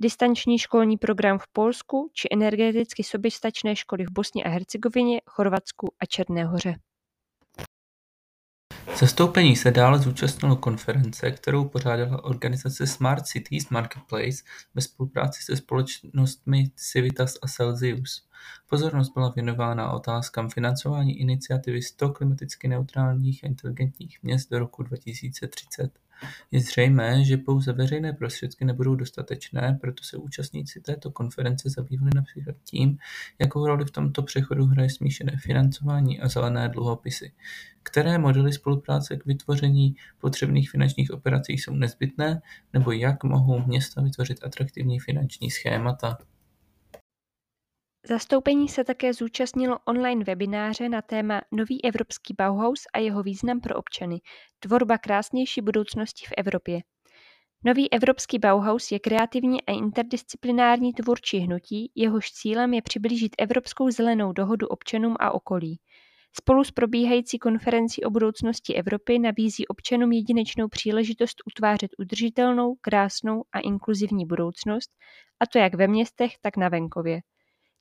Distanční 0.00 0.58
školní 0.58 0.98
program 0.98 1.38
v 1.38 1.48
Polsku 1.52 2.10
či 2.12 2.28
energeticky 2.32 3.04
soběstačné 3.04 3.76
školy 3.76 4.04
v 4.04 4.12
Bosně 4.12 4.44
a 4.44 4.48
Hercegovině, 4.48 5.20
Chorvatsku 5.26 5.94
a 6.00 6.06
Černé 6.06 6.44
hoře. 6.44 6.74
Zastoupení 8.98 9.56
se 9.56 9.70
dále 9.70 9.98
zúčastnilo 9.98 10.56
konference, 10.56 11.30
kterou 11.30 11.68
pořádala 11.68 12.24
organizace 12.24 12.86
Smart 12.86 13.26
Cities 13.26 13.68
Marketplace 13.68 14.42
ve 14.74 14.82
spolupráci 14.82 15.42
se 15.42 15.56
společnostmi 15.56 16.70
Civitas 16.76 17.34
a 17.42 17.48
Celsius. 17.48 18.28
Pozornost 18.70 19.12
byla 19.14 19.30
věnována 19.30 19.92
otázkám 19.92 20.50
financování 20.50 21.20
iniciativy 21.20 21.82
100 21.82 22.08
klimaticky 22.08 22.68
neutrálních 22.68 23.44
a 23.44 23.46
inteligentních 23.46 24.22
měst 24.22 24.50
do 24.50 24.58
roku 24.58 24.82
2030. 24.82 26.01
Je 26.50 26.60
zřejmé, 26.60 27.24
že 27.24 27.36
pouze 27.36 27.72
veřejné 27.72 28.12
prostředky 28.12 28.64
nebudou 28.64 28.94
dostatečné, 28.94 29.78
proto 29.80 30.04
se 30.04 30.16
účastníci 30.16 30.80
této 30.80 31.10
konference 31.10 31.70
zabývali 31.70 32.10
například 32.14 32.56
tím, 32.64 32.98
jakou 33.38 33.66
roli 33.66 33.84
v 33.84 33.90
tomto 33.90 34.22
přechodu 34.22 34.66
hraje 34.66 34.90
smíšené 34.90 35.36
financování 35.36 36.20
a 36.20 36.28
zelené 36.28 36.68
dluhopisy, 36.68 37.32
které 37.82 38.18
modely 38.18 38.52
spolupráce 38.52 39.16
k 39.16 39.26
vytvoření 39.26 39.96
potřebných 40.20 40.70
finančních 40.70 41.10
operací 41.10 41.52
jsou 41.52 41.74
nezbytné, 41.74 42.42
nebo 42.72 42.92
jak 42.92 43.24
mohou 43.24 43.66
města 43.66 44.02
vytvořit 44.02 44.44
atraktivní 44.44 45.00
finanční 45.00 45.50
schémata. 45.50 46.18
Zastoupení 48.08 48.68
se 48.68 48.84
také 48.84 49.14
zúčastnilo 49.14 49.78
online 49.84 50.24
webináře 50.24 50.88
na 50.88 51.02
téma 51.02 51.42
Nový 51.52 51.84
evropský 51.84 52.34
Bauhaus 52.38 52.82
a 52.94 52.98
jeho 52.98 53.22
význam 53.22 53.60
pro 53.60 53.76
občany– 53.76 54.20
tvorba 54.60 54.98
krásnější 54.98 55.60
budoucnosti 55.60 56.26
v 56.26 56.32
Evropě. 56.36 56.80
Nový 57.64 57.92
evropský 57.92 58.38
Bauhaus 58.38 58.92
je 58.92 58.98
kreativní 58.98 59.62
a 59.62 59.72
interdisciplinární 59.72 60.92
tvůrčí 60.92 61.38
hnutí, 61.38 61.92
jehož 61.94 62.32
cílem 62.32 62.74
je 62.74 62.82
přiblížit 62.82 63.34
Evropskou 63.38 63.90
zelenou 63.90 64.32
dohodu 64.32 64.66
občanům 64.66 65.16
a 65.20 65.30
okolí. 65.30 65.80
Spolu 66.40 66.64
s 66.64 66.70
probíhající 66.70 67.38
konferencí 67.38 68.04
o 68.04 68.10
budoucnosti 68.10 68.74
Evropy 68.74 69.18
nabízí 69.18 69.66
občanům 69.68 70.12
jedinečnou 70.12 70.68
příležitost 70.68 71.36
utvářet 71.46 71.90
udržitelnou, 71.98 72.74
krásnou 72.80 73.44
a 73.52 73.60
inkluzivní 73.60 74.26
budoucnost, 74.26 74.90
a 75.40 75.46
to 75.46 75.58
jak 75.58 75.74
ve 75.74 75.88
městech, 75.88 76.32
tak 76.40 76.56
na 76.56 76.68
venkově. 76.68 77.20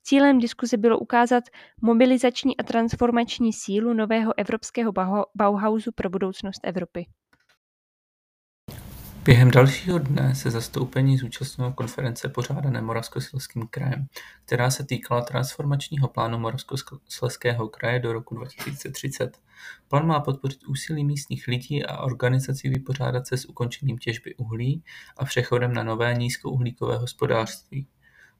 Cílem 0.03 0.39
diskuze 0.39 0.77
bylo 0.77 0.99
ukázat 0.99 1.43
mobilizační 1.81 2.57
a 2.57 2.63
transformační 2.63 3.53
sílu 3.53 3.93
nového 3.93 4.33
evropského 4.37 4.91
Bauhausu 5.35 5.91
pro 5.91 6.09
budoucnost 6.09 6.59
Evropy. 6.63 7.05
Během 9.25 9.51
dalšího 9.51 9.99
dne 9.99 10.35
se 10.35 10.51
zastoupení 10.51 11.17
zúčastnilo 11.17 11.73
konference 11.73 12.29
pořádané 12.29 12.81
Moravskoslezským 12.81 13.67
krajem, 13.67 14.07
která 14.45 14.71
se 14.71 14.85
týkala 14.85 15.21
transformačního 15.21 16.07
plánu 16.07 16.39
Moravskoslezského 16.39 17.67
kraje 17.69 17.99
do 17.99 18.13
roku 18.13 18.35
2030. 18.35 19.37
Plán 19.87 20.07
má 20.07 20.19
podpořit 20.19 20.63
úsilí 20.67 21.03
místních 21.03 21.47
lidí 21.47 21.85
a 21.85 21.97
organizací 21.97 22.69
vypořádat 22.69 23.27
se 23.27 23.37
s 23.37 23.45
ukončením 23.45 23.97
těžby 23.97 24.35
uhlí 24.35 24.83
a 25.17 25.25
přechodem 25.25 25.73
na 25.73 25.83
nové 25.83 26.13
nízkouhlíkové 26.13 26.97
hospodářství. 26.97 27.87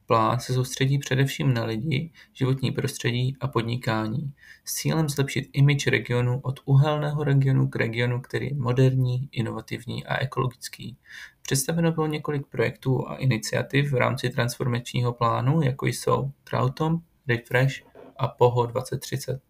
Plán 0.05 0.39
se 0.39 0.53
soustředí 0.53 0.99
především 0.99 1.53
na 1.53 1.63
lidi, 1.63 2.11
životní 2.33 2.71
prostředí 2.71 3.37
a 3.39 3.47
podnikání 3.47 4.33
s 4.65 4.73
cílem 4.73 5.09
zlepšit 5.09 5.49
image 5.53 5.87
regionu 5.87 6.39
od 6.43 6.59
uhelného 6.65 7.23
regionu 7.23 7.67
k 7.67 7.75
regionu, 7.75 8.21
který 8.21 8.47
je 8.47 8.55
moderní, 8.55 9.29
inovativní 9.31 10.05
a 10.05 10.17
ekologický. 10.17 10.97
Představeno 11.41 11.91
bylo 11.91 12.07
několik 12.07 12.47
projektů 12.47 13.09
a 13.09 13.15
iniciativ 13.15 13.91
v 13.91 13.95
rámci 13.95 14.29
transformačního 14.29 15.13
plánu, 15.13 15.61
jako 15.61 15.85
jsou 15.85 16.31
Trautom, 16.43 16.99
Refresh 17.27 17.75
a 18.17 18.27
POHO 18.27 18.65
2030. 18.65 19.41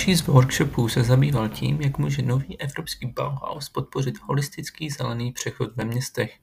Další 0.00 0.22
z 0.22 0.26
workshopů 0.26 0.88
se 0.88 1.02
zabýval 1.02 1.48
tím, 1.48 1.80
jak 1.80 1.98
může 1.98 2.22
nový 2.22 2.60
evropský 2.60 3.06
Bauhaus 3.06 3.68
podpořit 3.68 4.18
holistický 4.22 4.90
zelený 4.90 5.32
přechod 5.32 5.76
ve 5.76 5.84
městech. 5.84 6.38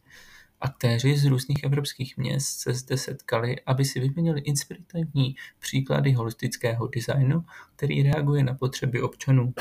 Aktéři 0.63 1.17
z 1.17 1.25
různých 1.25 1.63
evropských 1.63 2.17
měst 2.17 2.59
se 2.59 2.73
zde 2.73 2.97
setkali, 2.97 3.55
aby 3.65 3.85
si 3.85 3.99
vyměnili 3.99 4.41
inspirativní 4.41 5.35
příklady 5.59 6.11
holistického 6.11 6.87
designu, 6.87 7.45
který 7.75 8.03
reaguje 8.03 8.43
na 8.43 8.53
potřeby 8.53 9.01
občanů. 9.01 9.53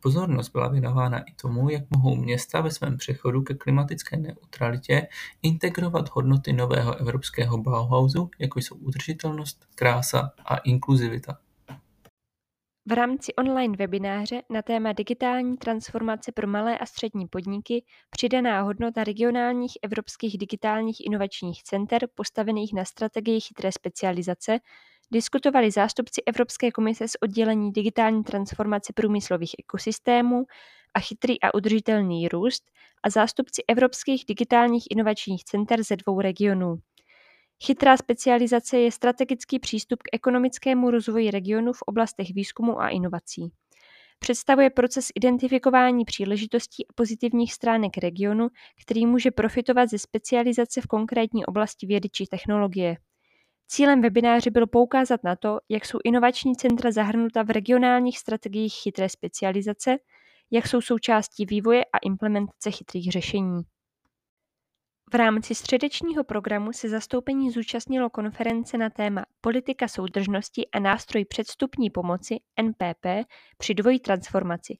Pozornost 0.00 0.48
byla 0.48 0.68
věnována 0.68 1.18
i 1.18 1.32
tomu, 1.42 1.70
jak 1.70 1.84
mohou 1.90 2.16
města 2.16 2.60
ve 2.60 2.70
svém 2.70 2.96
přechodu 2.96 3.42
ke 3.42 3.54
klimatické 3.54 4.16
neutralitě 4.16 5.06
integrovat 5.42 6.10
hodnoty 6.12 6.52
nového 6.52 6.96
evropského 6.96 7.58
Bauhausu, 7.58 8.30
jako 8.38 8.58
jsou 8.58 8.74
udržitelnost, 8.74 9.66
krása 9.74 10.32
a 10.44 10.56
inkluzivita. 10.56 11.38
V 12.86 12.92
rámci 12.92 13.34
online 13.34 13.76
webináře 13.76 14.42
na 14.50 14.62
téma 14.62 14.92
digitální 14.92 15.56
transformace 15.56 16.32
pro 16.32 16.46
malé 16.46 16.78
a 16.78 16.86
střední 16.86 17.28
podniky 17.28 17.84
přidaná 18.10 18.62
hodnota 18.62 19.04
regionálních 19.04 19.72
evropských 19.82 20.38
digitálních 20.38 21.06
inovačních 21.06 21.62
center 21.62 22.08
postavených 22.14 22.72
na 22.74 22.84
strategii 22.84 23.40
chytré 23.40 23.72
specializace 23.72 24.58
diskutovali 25.12 25.70
zástupci 25.70 26.22
Evropské 26.26 26.70
komise 26.70 27.08
z 27.08 27.12
oddělení 27.22 27.72
digitální 27.72 28.24
transformace 28.24 28.92
průmyslových 28.92 29.54
ekosystémů 29.58 30.44
a 30.94 31.00
chytrý 31.00 31.40
a 31.40 31.54
udržitelný 31.54 32.28
růst 32.28 32.70
a 33.02 33.10
zástupci 33.10 33.62
Evropských 33.68 34.24
digitálních 34.28 34.84
inovačních 34.90 35.44
center 35.44 35.82
ze 35.82 35.96
dvou 35.96 36.20
regionů. 36.20 36.76
Chytrá 37.64 37.96
specializace 37.96 38.78
je 38.78 38.92
strategický 38.92 39.58
přístup 39.58 40.02
k 40.02 40.08
ekonomickému 40.12 40.90
rozvoji 40.90 41.30
regionu 41.30 41.72
v 41.72 41.82
oblastech 41.82 42.34
výzkumu 42.34 42.80
a 42.80 42.88
inovací. 42.88 43.52
Představuje 44.18 44.70
proces 44.70 45.08
identifikování 45.14 46.04
příležitostí 46.04 46.86
a 46.86 46.92
pozitivních 46.94 47.52
stránek 47.52 47.98
regionu, 47.98 48.48
který 48.82 49.06
může 49.06 49.30
profitovat 49.30 49.90
ze 49.90 49.98
specializace 49.98 50.80
v 50.80 50.86
konkrétní 50.86 51.46
oblasti 51.46 51.86
vědy 51.86 52.08
či 52.08 52.26
technologie. 52.26 52.96
Cílem 53.66 54.02
webináře 54.02 54.50
bylo 54.50 54.66
poukázat 54.66 55.24
na 55.24 55.36
to, 55.36 55.58
jak 55.68 55.84
jsou 55.84 55.98
inovační 56.04 56.56
centra 56.56 56.92
zahrnuta 56.92 57.42
v 57.42 57.50
regionálních 57.50 58.18
strategiích 58.18 58.74
chytré 58.82 59.08
specializace, 59.08 59.96
jak 60.50 60.66
jsou 60.66 60.80
součástí 60.80 61.46
vývoje 61.46 61.84
a 61.84 61.98
implementace 61.98 62.70
chytrých 62.70 63.12
řešení. 63.12 63.62
V 65.12 65.14
rámci 65.14 65.54
středečního 65.54 66.24
programu 66.24 66.72
se 66.72 66.88
zastoupení 66.88 67.50
zúčastnilo 67.50 68.10
konference 68.10 68.78
na 68.78 68.90
téma 68.90 69.24
Politika 69.40 69.88
soudržnosti 69.88 70.66
a 70.72 70.78
nástroj 70.78 71.24
předstupní 71.24 71.90
pomoci 71.90 72.36
NPP 72.62 73.06
při 73.58 73.74
dvojí 73.74 74.00
transformaci. 74.00 74.78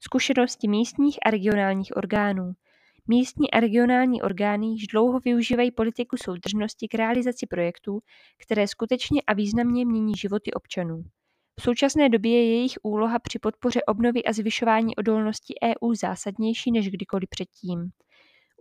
Zkušenosti 0.00 0.68
místních 0.68 1.18
a 1.26 1.30
regionálních 1.30 1.96
orgánů. 1.96 2.52
Místní 3.06 3.50
a 3.50 3.60
regionální 3.60 4.22
orgány 4.22 4.66
již 4.66 4.86
dlouho 4.86 5.20
využívají 5.20 5.70
politiku 5.70 6.16
soudržnosti 6.16 6.88
k 6.88 6.94
realizaci 6.94 7.46
projektů, 7.46 8.00
které 8.42 8.68
skutečně 8.68 9.22
a 9.26 9.34
významně 9.34 9.86
mění 9.86 10.14
životy 10.14 10.52
občanů. 10.52 11.04
V 11.60 11.62
současné 11.62 12.08
době 12.08 12.32
je 12.32 12.50
jejich 12.56 12.74
úloha 12.82 13.18
při 13.18 13.38
podpoře 13.38 13.82
obnovy 13.82 14.24
a 14.24 14.32
zvyšování 14.32 14.96
odolnosti 14.96 15.54
EU 15.64 15.94
zásadnější 15.94 16.72
než 16.72 16.90
kdykoliv 16.90 17.28
předtím. 17.28 17.90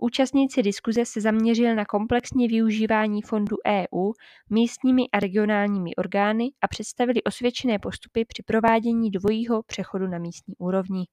Účastníci 0.01 0.63
diskuze 0.63 1.05
se 1.05 1.21
zaměřili 1.21 1.75
na 1.75 1.85
komplexní 1.85 2.47
využívání 2.47 3.21
fondů 3.21 3.55
EU 3.67 4.11
místními 4.49 5.03
a 5.13 5.19
regionálními 5.19 5.95
orgány 5.95 6.49
a 6.61 6.67
představili 6.67 7.23
osvědčené 7.23 7.79
postupy 7.79 8.25
při 8.25 8.43
provádění 8.43 9.11
dvojího 9.11 9.63
přechodu 9.63 10.07
na 10.07 10.17
místní 10.17 10.55
úrovni. 10.57 11.05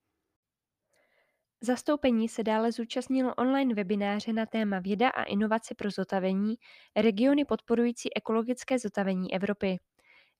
Zastoupení 1.60 2.28
se 2.28 2.42
dále 2.42 2.72
zúčastnilo 2.72 3.34
online 3.34 3.74
webináře 3.74 4.32
na 4.32 4.46
téma 4.46 4.78
Věda 4.78 5.08
a 5.08 5.22
inovace 5.22 5.74
pro 5.74 5.90
zotavení, 5.90 6.54
regiony 6.96 7.44
podporující 7.44 8.16
ekologické 8.16 8.78
zotavení 8.78 9.34
Evropy. 9.34 9.78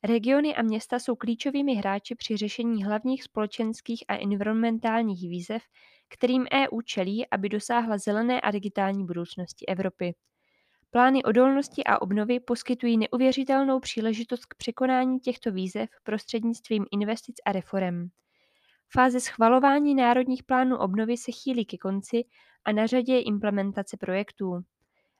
Regiony 0.04 0.54
a 0.56 0.62
města 0.62 0.99
jsou 0.99 1.16
klíčovými 1.16 1.75
hráči 1.75 2.14
při 2.14 2.37
řešení 2.37 2.85
hlavních 2.85 3.23
společenských 3.23 4.04
a 4.09 4.16
environmentálních 4.16 5.28
výzev, 5.28 5.62
kterým 6.09 6.47
EU 6.52 6.80
čelí, 6.80 7.26
aby 7.30 7.49
dosáhla 7.49 7.99
zelené 7.99 8.40
a 8.40 8.50
digitální 8.50 9.06
budoucnosti 9.06 9.66
Evropy. 9.66 10.14
Plány 10.90 11.23
odolnosti 11.23 11.85
a 11.85 12.02
obnovy 12.02 12.40
poskytují 12.40 12.99
neuvěřitelnou 12.99 13.80
příležitost 13.80 14.47
k 14.47 14.54
překonání 14.54 15.21
těchto 15.21 15.52
výzev 15.52 15.88
prostřednictvím 16.02 16.85
investic 16.92 17.37
a 17.47 17.52
reform. 17.52 18.09
Fáze 18.92 19.21
schvalování 19.21 19.94
národních 19.94 20.42
plánů 20.44 20.78
obnovy 20.78 21.16
se 21.16 21.32
chýlí 21.32 21.64
ke 21.64 21.76
konci 21.78 22.25
a 22.64 22.73
na 22.73 22.87
řadě 22.87 23.14
je 23.14 23.23
implementace 23.23 23.97
projektů. 23.97 24.62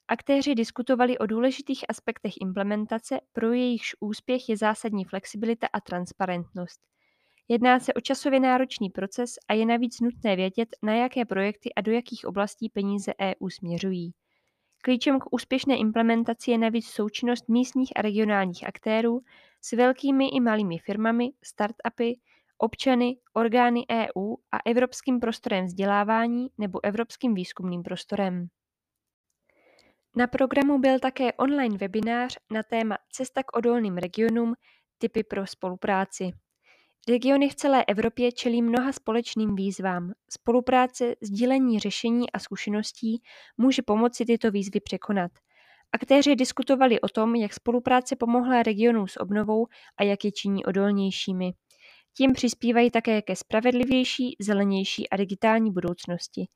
Aktéři 0.09 0.55
diskutovali 0.55 1.19
o 1.19 1.27
důležitých 1.27 1.85
aspektech 1.89 2.33
implementace, 2.41 3.21
pro 3.33 3.53
jejichž 3.53 3.95
úspěch 4.01 4.49
je 4.49 4.57
zásadní 4.57 5.05
flexibilita 5.05 5.67
a 5.73 5.81
transparentnost. 5.81 6.81
Jedná 7.49 7.81
se 7.81 7.95
o 7.95 8.01
časově 8.01 8.41
náročný 8.41 8.91
proces 8.91 9.31
a 9.49 9.55
je 9.55 9.67
navíc 9.67 10.01
nutné 10.01 10.37
vědět, 10.37 10.69
na 10.83 10.95
jaké 10.95 11.25
projekty 11.25 11.75
a 11.75 11.81
do 11.81 11.93
jakých 11.93 12.27
oblastí 12.27 12.69
peníze 12.69 13.13
EU 13.21 13.49
směřují. 13.49 14.13
Klíčem 14.85 15.21
k 15.21 15.25
úspěšné 15.31 15.77
implementaci 15.77 16.51
je 16.51 16.59
navíc 16.59 16.87
součinnost 16.87 17.49
místních 17.49 17.93
a 17.97 18.03
regionálních 18.03 18.67
aktérů 18.67 19.21
s 19.61 19.73
velkými 19.73 20.29
i 20.29 20.41
malými 20.41 20.79
firmami, 20.79 21.31
startupy, 21.45 22.21
občany, 22.59 23.17
orgány 23.33 23.85
EU 23.91 24.35
a 24.53 24.59
Evropským 24.67 25.21
prostorem 25.21 25.67
vzdělávání 25.67 26.47
nebo 26.59 26.85
Evropským 26.85 27.35
výzkumným 27.35 27.83
prostorem. 27.83 28.49
Na 30.16 30.26
programu 30.26 30.78
byl 30.78 30.99
také 30.99 31.33
online 31.33 31.78
webinář 31.78 32.38
na 32.50 32.62
téma 32.62 32.99
Cesta 33.12 33.42
k 33.42 33.57
odolným 33.57 33.97
regionům– 33.97 34.54
typy 34.99 35.23
pro 35.25 35.47
spolupráci. 35.47 36.31
Regiony 37.09 37.49
v 37.49 37.54
celé 37.54 37.85
Evropě 37.85 38.33
čelí 38.33 38.62
mnoha 38.62 38.92
společným 38.92 39.57
výzvám. 39.57 40.12
Spolupráce, 40.31 41.14
sdílení 41.21 41.78
řešení 41.78 42.33
a 42.33 42.38
zkušeností 42.38 43.23
může 43.57 43.83
pomoci 43.83 44.25
tyto 44.25 44.50
výzvy 44.50 44.81
překonat. 44.81 45.31
Aktéři 45.92 46.37
diskutovali 46.37 47.00
o 47.00 47.09
tom, 47.09 47.35
jak 47.35 47.54
spolupráce 47.54 48.16
pomohla 48.16 48.62
regionům 48.62 49.09
s 49.09 49.21
obnovou 49.21 49.66
a 49.97 50.02
jak 50.02 50.25
je 50.25 50.33
činí 50.33 50.64
odolnějšími. 50.64 51.52
Tím 52.16 52.33
přispívají 52.33 52.90
také 52.90 53.23
ke 53.23 53.37
spravedlivější, 53.37 54.37
zelenější 54.40 55.11
a 55.11 55.16
digitální 55.16 55.71
budoucnosti. 55.71 56.47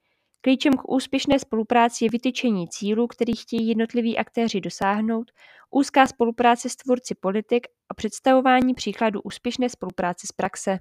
Klíčem 0.41 0.73
k 0.73 0.89
úspěšné 0.89 1.39
spolupráci 1.39 2.05
je 2.05 2.11
vytyčení 2.11 2.69
cílů, 2.69 3.07
kterých 3.07 3.43
chtějí 3.43 3.69
jednotliví 3.69 4.19
aktéři 4.19 4.61
dosáhnout, 4.61 5.31
úzká 5.71 6.07
spolupráce 6.07 6.69
s 6.69 6.77
tvůrci 6.77 7.15
politik 7.15 7.67
a 7.89 7.95
představování 7.95 8.75
příkladů 8.75 9.21
úspěšné 9.21 9.69
spolupráce 9.69 10.27
z 10.27 10.33
praxe. 10.33 10.79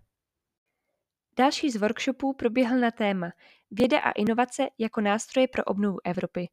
Další 1.37 1.69
z 1.69 1.75
workshopů 1.75 2.33
proběhl 2.33 2.79
na 2.79 2.91
téma 2.91 3.31
Věda 3.71 3.99
a 3.99 4.11
inovace 4.11 4.67
jako 4.77 5.01
nástroje 5.01 5.47
pro 5.47 5.63
obnovu 5.63 5.97
Evropy. 6.03 6.47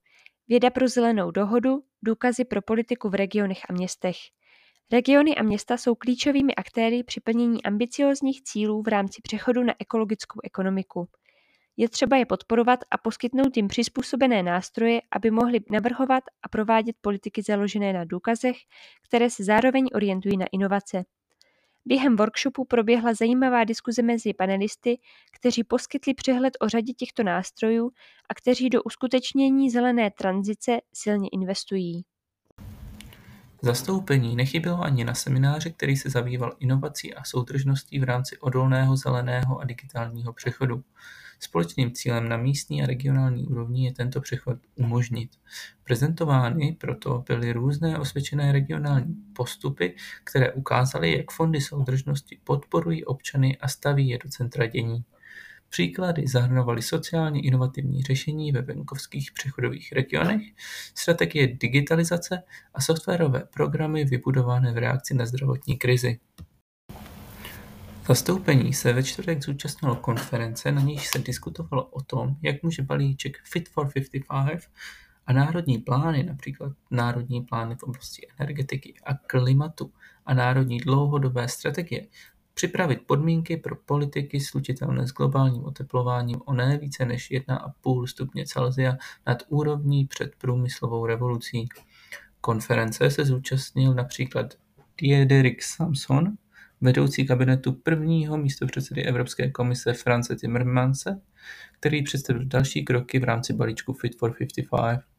Věda 0.49 0.71
pro 0.71 0.88
zelenou 0.88 1.30
dohodu, 1.30 1.82
důkazy 2.02 2.44
pro 2.44 2.62
politiku 2.62 3.09
v 3.09 3.14
regionech 3.14 3.59
a 3.68 3.73
městech. 3.73 4.16
Regiony 4.92 5.37
a 5.37 5.42
města 5.42 5.76
jsou 5.76 5.94
klíčovými 5.94 6.54
aktéry 6.54 7.02
při 7.02 7.21
plnění 7.21 7.64
ambiciózních 7.64 8.42
cílů 8.42 8.82
v 8.82 8.88
rámci 8.88 9.23
přechodu 9.23 9.62
na 9.62 9.75
ekologickou 9.78 10.40
ekonomiku. 10.44 11.09
Je 11.82 11.88
třeba 11.88 12.16
je 12.16 12.26
podporovat 12.26 12.80
a 12.90 12.98
poskytnout 12.98 13.56
jim 13.56 13.68
přizpůsobené 13.68 14.42
nástroje, 14.42 15.00
aby 15.10 15.30
mohli 15.30 15.60
navrhovat 15.70 16.24
a 16.42 16.48
provádět 16.48 16.96
politiky 17.00 17.42
založené 17.42 17.92
na 17.92 18.04
důkazech, 18.04 18.56
které 19.06 19.30
se 19.30 19.44
zároveň 19.44 19.86
orientují 19.94 20.36
na 20.36 20.46
inovace. 20.52 21.04
Během 21.84 22.16
workshopu 22.16 22.64
proběhla 22.64 23.14
zajímavá 23.14 23.64
diskuze 23.64 24.02
mezi 24.02 24.34
panelisty, 24.34 24.98
kteří 25.32 25.64
poskytli 25.64 26.14
přehled 26.14 26.56
o 26.60 26.68
řadě 26.68 26.92
těchto 26.92 27.22
nástrojů 27.22 27.90
a 28.28 28.34
kteří 28.34 28.70
do 28.70 28.82
uskutečnění 28.82 29.70
zelené 29.70 30.10
tranzice 30.10 30.78
silně 30.94 31.28
investují. 31.32 32.04
Zastoupení 33.62 34.37
nechybělo 34.37 34.80
ani 34.83 35.04
na 35.04 35.14
semináři, 35.14 35.72
který 35.72 35.96
se 35.96 36.11
zabýval 36.11 36.57
inovací 36.59 37.14
a 37.14 37.24
soudržností 37.24 37.98
v 38.00 38.04
rámci 38.04 38.38
odolného 38.38 38.96
zeleného 38.96 39.59
a 39.59 39.64
digitálního 39.64 40.33
přechodu. 40.33 40.83
Společným 41.44 41.92
cílem 41.92 42.28
na 42.28 42.37
místní 42.37 42.83
a 42.83 42.87
regionální 42.87 43.46
úrovni 43.46 43.85
je 43.85 43.92
tento 43.92 44.20
přechod 44.20 44.59
umožnit. 44.74 45.31
Prezentovány 45.85 46.76
proto 46.81 47.24
byly 47.28 47.52
různé 47.52 47.98
osvědčené 47.98 48.52
regionální 48.52 49.14
postupy, 49.33 49.96
které 50.24 50.52
ukázaly, 50.52 51.16
jak 51.16 51.31
fondy 51.31 51.61
soudržnosti 51.61 52.38
podporují 52.44 53.05
občany 53.05 53.59
a 53.59 53.68
staví 53.68 54.09
je 54.09 54.18
do 54.24 54.28
centra 54.28 54.66
dění. 54.66 55.05
Příklady 55.68 56.26
zahrnovaly 56.26 56.83
sociálně 56.83 57.40
inovativní 57.40 58.02
řešení 58.02 58.52
ve 58.52 58.62
venkovských 58.62 59.33
přechodových 59.33 59.92
regionech, 59.92 60.42
strategie 60.94 61.46
digitalizace 61.46 62.42
a 62.74 62.81
softwarové 62.81 63.42
programy 63.55 64.05
vybudované 64.05 64.72
v 64.72 64.78
reakci 64.78 65.14
na 65.14 65.26
zdravotní 65.26 65.78
krizi. 65.78 66.18
Zastoupení 68.06 68.72
se 68.72 68.92
ve 68.92 69.02
čtvrtek 69.02 69.44
zúčastnilo 69.44 69.96
konference, 69.96 70.72
na 70.72 70.82
níž 70.82 71.08
se 71.08 71.18
diskutovalo 71.18 71.84
o 71.84 72.02
tom, 72.02 72.36
jak 72.42 72.62
může 72.62 72.82
balíček 72.82 73.38
Fit 73.44 73.68
for 73.68 73.92
55 73.92 74.22
a 75.26 75.32
národní 75.32 75.78
plány, 75.78 76.22
například 76.22 76.72
národní 76.90 77.40
plány 77.40 77.76
v 77.76 77.82
oblasti 77.82 78.26
energetiky 78.38 78.94
a 79.04 79.14
klimatu 79.14 79.92
a 80.26 80.34
národní 80.34 80.78
dlouhodobé 80.78 81.48
strategie, 81.48 82.06
připravit 82.54 83.00
podmínky 83.06 83.56
pro 83.56 83.76
politiky 83.76 84.40
slučitelné 84.40 85.06
s 85.06 85.12
globálním 85.12 85.64
oteplováním 85.64 86.40
o 86.44 86.52
ne 86.52 86.78
více 86.78 87.04
než 87.04 87.30
1,5 87.30 88.06
stupně 88.06 88.46
Celsia 88.46 88.96
nad 89.26 89.42
úrovní 89.48 90.06
před 90.06 90.36
průmyslovou 90.38 91.06
revolucí. 91.06 91.68
Konference 92.40 93.10
se 93.10 93.24
zúčastnil 93.24 93.94
například 93.94 94.54
Diederik 94.98 95.62
Samson, 95.62 96.36
vedoucí 96.83 97.27
kabinetu 97.27 97.73
prvního 97.73 98.37
místopředsedy 98.37 99.05
Evropské 99.05 99.51
komise 99.51 99.92
France 99.92 100.37
Timmermanse, 100.37 101.21
který 101.81 102.03
představil 102.03 102.45
další 102.45 102.85
kroky 102.85 103.18
v 103.18 103.25
rámci 103.25 103.53
balíčku 103.53 103.92
Fit 103.92 104.18
for 104.18 104.35
55. 104.71 105.12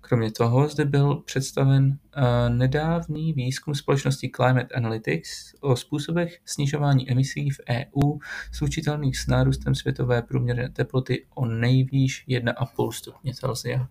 Kromě 0.00 0.32
toho 0.32 0.68
zde 0.68 0.84
byl 0.84 1.14
představen 1.14 1.98
eh, 2.16 2.50
nedávný 2.50 3.32
výzkum 3.32 3.74
společnosti 3.74 4.30
Climate 4.36 4.74
Analytics 4.74 5.54
o 5.60 5.76
způsobech 5.76 6.40
snižování 6.44 7.10
emisí 7.10 7.50
v 7.50 7.60
EU 7.70 8.18
slučitelných 8.52 9.18
s 9.18 9.26
nárůstem 9.26 9.74
světové 9.74 10.22
průměrné 10.22 10.68
teploty 10.68 11.26
o 11.34 11.46
nejvýš 11.46 12.24
1,5 12.28 12.90
stupně 12.92 13.34
Celsia. 13.34 13.88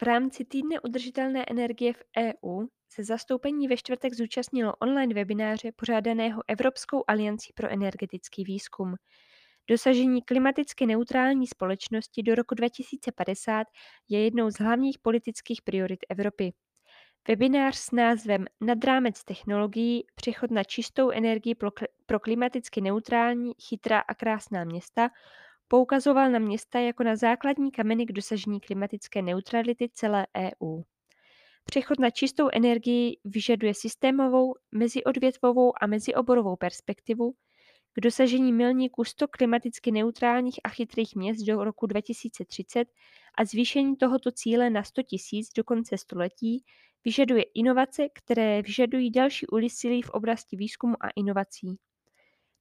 V 0.00 0.02
rámci 0.02 0.44
týdne 0.44 0.80
udržitelné 0.80 1.44
energie 1.48 1.92
v 1.92 2.02
EU 2.18 2.66
se 2.88 3.04
zastoupení 3.04 3.68
ve 3.68 3.76
čtvrtek 3.76 4.14
zúčastnilo 4.14 4.72
online 4.76 5.14
webináře 5.14 5.72
pořádaného 5.72 6.42
Evropskou 6.48 7.04
aliancí 7.08 7.52
pro 7.54 7.68
energetický 7.68 8.44
výzkum. 8.44 8.94
Dosažení 9.70 10.22
klimaticky 10.22 10.86
neutrální 10.86 11.46
společnosti 11.46 12.22
do 12.22 12.34
roku 12.34 12.54
2050 12.54 13.66
je 14.08 14.24
jednou 14.24 14.50
z 14.50 14.54
hlavních 14.54 14.98
politických 14.98 15.62
priorit 15.62 16.00
Evropy. 16.08 16.52
Webinář 17.28 17.76
s 17.76 17.90
názvem 17.90 18.44
Nad 18.60 18.84
rámec 18.84 19.24
technologií 19.24 20.04
přechod 20.14 20.50
na 20.50 20.64
čistou 20.64 21.10
energii 21.10 21.54
pro 22.06 22.20
klimaticky 22.20 22.80
neutrální, 22.80 23.52
chytrá 23.68 23.98
a 24.00 24.14
krásná 24.14 24.64
města 24.64 25.10
poukazoval 25.68 26.30
na 26.30 26.38
města 26.38 26.78
jako 26.78 27.02
na 27.02 27.16
základní 27.16 27.70
kameny 27.70 28.06
k 28.06 28.12
dosažení 28.12 28.60
klimatické 28.60 29.22
neutrality 29.22 29.88
celé 29.92 30.26
EU. 30.36 30.82
Přechod 31.64 31.98
na 31.98 32.10
čistou 32.10 32.48
energii 32.52 33.18
vyžaduje 33.24 33.74
systémovou, 33.74 34.54
meziodvětvovou 34.72 35.72
a 35.82 35.86
mezioborovou 35.86 36.56
perspektivu 36.56 37.32
k 37.92 38.00
dosažení 38.00 38.52
milníku 38.52 39.04
100 39.04 39.28
klimaticky 39.28 39.92
neutrálních 39.92 40.60
a 40.64 40.68
chytrých 40.68 41.16
měst 41.16 41.46
do 41.46 41.64
roku 41.64 41.86
2030 41.86 42.88
a 43.38 43.44
zvýšení 43.44 43.96
tohoto 43.96 44.32
cíle 44.32 44.70
na 44.70 44.82
100 44.82 45.02
000 45.32 45.44
do 45.56 45.64
konce 45.64 45.98
století 45.98 46.64
vyžaduje 47.04 47.42
inovace, 47.54 48.08
které 48.12 48.62
vyžadují 48.62 49.10
další 49.10 49.46
úsilí 49.46 50.02
v 50.02 50.10
oblasti 50.10 50.56
výzkumu 50.56 50.94
a 51.00 51.08
inovací. 51.16 51.78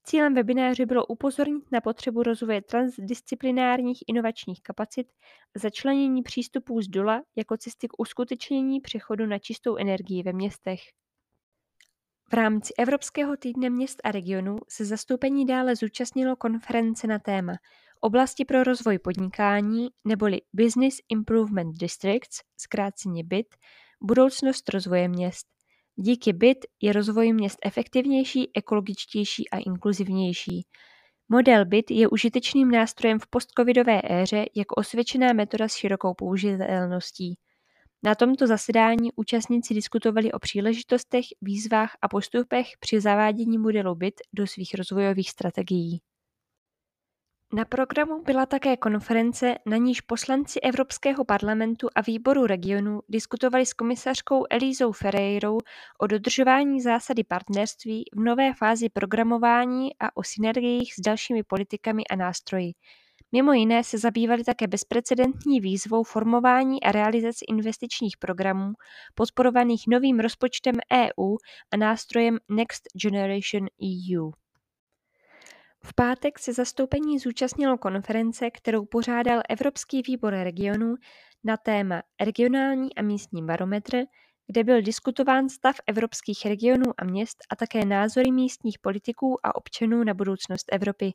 Cílem 0.10 0.34
webináře 0.34 0.86
bylo 0.86 1.06
upozornit 1.06 1.72
na 1.72 1.82
potřebu 1.82 2.24
rozvoje 2.24 2.62
transdisciplinárních 2.62 4.00
inovačních 4.08 4.62
kapacit 4.62 5.08
a 5.56 5.60
začlenění 5.60 6.24
přístupů 6.24 6.82
z 6.82 6.88
dola 6.88 7.24
jako 7.36 7.58
cesty 7.58 7.88
k 7.88 8.00
uskutečnění 8.00 8.82
přechodu 8.82 9.26
na 9.26 9.40
čistou 9.40 9.76
energii 9.76 10.24
ve 10.24 10.34
městech. 10.34 10.80
V 12.30 12.34
rámci 12.34 12.74
Evropského 12.80 13.38
týdne 13.38 13.70
měst 13.70 14.02
a 14.04 14.12
regionů 14.12 14.58
se 14.70 14.86
zastoupení 14.86 15.46
dále 15.46 15.76
zúčastnilo 15.76 16.36
konference 16.36 17.08
na 17.08 17.20
téma 17.20 17.54
oblasti 18.02 18.46
pro 18.46 18.64
rozvoj 18.64 19.00
podnikání 19.00 19.90
neboli 20.06 20.42
Business 20.54 20.98
Improvement 21.10 21.78
Districts, 21.78 22.40
zkráceně 22.58 23.24
BIT, 23.24 23.56
budoucnost 24.02 24.70
rozvoje 24.70 25.08
měst. 25.08 25.57
Díky 26.00 26.34
BIT 26.34 26.58
je 26.82 26.94
rozvoj 26.94 27.34
měst 27.34 27.58
efektivnější, 27.66 28.52
ekologičtější 28.56 29.50
a 29.50 29.58
inkluzivnější. 29.58 30.66
Model 31.30 31.66
BIT 31.66 31.92
je 31.92 32.08
užitečným 32.08 32.72
nástrojem 32.72 33.20
v 33.20 33.28
postcovidové 33.30 34.02
éře 34.04 34.46
jako 34.56 34.76
osvědčená 34.76 35.34
metoda 35.34 35.68
s 35.68 35.76
širokou 35.76 36.14
použitelností. 36.14 37.38
Na 38.04 38.16
tomto 38.16 38.48
zasedání 38.48 39.10
účastníci 39.16 39.74
diskutovali 39.74 40.32
o 40.32 40.40
příležitostech, 40.40 41.26
výzvách 41.42 41.92
a 42.02 42.08
postupech 42.08 42.68
při 42.80 43.02
zavádění 43.02 43.58
modelu 43.58 43.96
BIT 43.96 44.16
do 44.34 44.48
svých 44.48 44.74
rozvojových 44.74 45.30
strategií. 45.30 46.02
Na 47.54 47.66
programu 47.66 48.24
byla 48.24 48.46
také 48.46 48.78
konference, 48.78 49.56
na 49.66 49.78
níž 49.78 50.02
poslanci 50.02 50.60
Evropského 50.60 51.26
parlamentu 51.26 51.88
a 51.96 52.02
výboru 52.02 52.46
regionů 52.46 53.00
diskutovali 53.10 53.66
s 53.66 53.74
komisařkou 53.74 54.46
Elízou 54.50 54.92
Ferreirou 54.92 55.58
o 56.02 56.08
dodržování 56.08 56.82
zásady 56.82 57.24
partnerství 57.24 58.04
v 58.16 58.20
nové 58.20 58.54
fázi 58.54 58.90
programování 58.90 59.90
a 60.00 60.18
o 60.18 60.24
synergiích 60.24 60.94
s 60.94 61.02
dalšími 61.02 61.44
politikami 61.44 62.04
a 62.12 62.16
nástroji. 62.16 62.72
Mimo 63.32 63.54
jiné 63.54 63.84
se 63.84 63.98
zabývali 63.98 64.44
také 64.44 64.68
bezprecedentní 64.68 65.60
výzvou 65.60 66.04
formování 66.04 66.84
a 66.84 66.92
realizace 66.92 67.46
investičních 67.50 68.18
programů 68.18 68.74
podporovaných 69.16 69.84
novým 69.88 70.20
rozpočtem 70.20 70.76
EU 70.94 71.38
a 71.74 71.78
nástrojem 71.78 72.38
Next 72.50 72.84
Generation 73.02 73.68
EU. 73.84 74.32
V 75.84 75.94
pátek 75.96 76.40
se 76.40 76.54
zastoupení 76.54 77.20
zúčastnilo 77.20 77.78
konference, 77.78 78.52
kterou 78.52 78.86
pořádal 78.86 79.42
Evropský 79.50 80.02
výbor 80.02 80.34
regionů 80.34 80.96
na 81.44 81.58
téma 81.58 82.02
Regionální 82.22 82.96
a 82.96 83.02
místní 83.02 83.46
barometr, 83.46 83.98
kde 84.48 84.64
byl 84.64 84.82
diskutován 84.82 85.50
stav 85.50 85.76
evropských 85.88 86.46
regionů 86.46 86.94
a 86.98 87.06
měst 87.06 87.38
a 87.50 87.56
také 87.56 87.86
názory 87.86 88.32
místních 88.32 88.80
politiků 88.80 89.40
a 89.44 89.56
občanů 89.56 90.04
na 90.04 90.14
budoucnost 90.14 90.66
Evropy. 90.72 91.14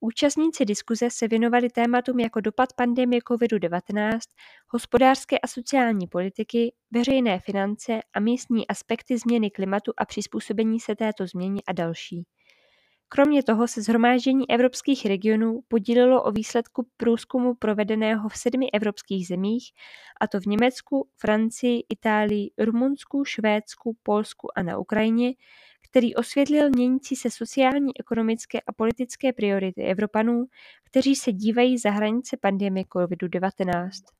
Účastníci 0.00 0.64
diskuze 0.64 1.10
se 1.10 1.28
věnovali 1.28 1.70
tématům 1.70 2.20
jako 2.20 2.40
dopad 2.40 2.72
pandemie 2.72 3.20
COVID-19, 3.20 4.18
hospodářské 4.68 5.38
a 5.38 5.46
sociální 5.46 6.06
politiky, 6.06 6.74
veřejné 6.90 7.40
finance 7.40 8.00
a 8.14 8.20
místní 8.20 8.68
aspekty 8.68 9.18
změny 9.18 9.50
klimatu 9.50 9.92
a 9.96 10.04
přizpůsobení 10.04 10.80
se 10.80 10.96
této 10.96 11.26
změně 11.26 11.60
a 11.68 11.72
další. 11.72 12.24
Kromě 13.08 13.42
toho 13.42 13.68
se 13.68 13.82
Shromáždění 13.82 14.50
evropských 14.50 15.06
regionů 15.06 15.60
podílelo 15.68 16.22
o 16.22 16.32
výsledku 16.32 16.88
průzkumu 16.96 17.54
provedeného 17.54 18.28
v 18.28 18.36
sedmi 18.36 18.70
evropských 18.72 19.26
zemích, 19.26 19.72
a 20.20 20.26
to 20.26 20.40
v 20.40 20.46
Německu, 20.46 21.08
Francii, 21.16 21.82
Itálii, 21.88 22.50
Rumunsku, 22.58 23.24
Švédsku, 23.24 23.96
Polsku 24.02 24.58
a 24.58 24.62
na 24.62 24.78
Ukrajině, 24.78 25.34
který 25.90 26.14
osvětlil 26.14 26.70
měnící 26.70 27.16
se 27.16 27.30
sociální, 27.30 27.92
ekonomické 28.00 28.60
a 28.60 28.72
politické 28.72 29.32
priority 29.32 29.82
Evropanů, 29.82 30.44
kteří 30.84 31.16
se 31.16 31.32
dívají 31.32 31.78
za 31.78 31.90
hranice 31.90 32.36
pandemie 32.36 32.84
COVID-19. 32.84 34.15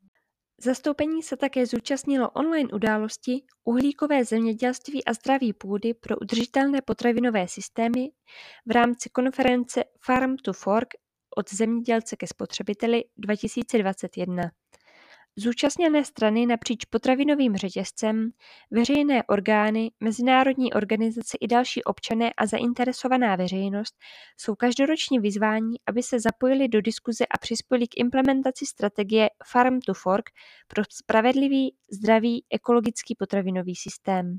Zastoupení 0.60 1.22
se 1.22 1.36
také 1.36 1.66
zúčastnilo 1.66 2.30
online 2.30 2.68
události 2.72 3.42
Uhlíkové 3.64 4.24
zemědělství 4.24 5.04
a 5.04 5.12
zdraví 5.12 5.52
půdy 5.52 5.94
pro 5.94 6.16
udržitelné 6.16 6.82
potravinové 6.82 7.48
systémy 7.48 8.08
v 8.66 8.70
rámci 8.70 9.10
konference 9.10 9.84
Farm 10.04 10.36
to 10.36 10.52
Fork 10.52 10.88
od 11.36 11.50
zemědělce 11.50 12.16
ke 12.16 12.26
spotřebiteli 12.26 13.04
2021. 13.16 14.50
Zúčastněné 15.38 16.04
strany 16.04 16.46
napříč 16.46 16.84
potravinovým 16.84 17.56
řetězcem, 17.56 18.30
veřejné 18.70 19.22
orgány, 19.22 19.90
mezinárodní 20.00 20.72
organizace 20.72 21.38
i 21.40 21.46
další 21.46 21.84
občané 21.84 22.32
a 22.36 22.46
zainteresovaná 22.46 23.36
veřejnost 23.36 23.94
jsou 24.36 24.54
každoročně 24.54 25.20
vyzváni, 25.20 25.78
aby 25.86 26.02
se 26.02 26.20
zapojili 26.20 26.68
do 26.68 26.80
diskuze 26.80 27.26
a 27.26 27.38
přispěli 27.38 27.88
k 27.88 27.96
implementaci 27.96 28.66
strategie 28.66 29.30
Farm 29.46 29.80
to 29.80 29.94
Fork 29.94 30.24
pro 30.68 30.82
spravedlivý, 30.90 31.74
zdravý, 31.92 32.44
ekologický 32.50 33.14
potravinový 33.14 33.76
systém. 33.76 34.38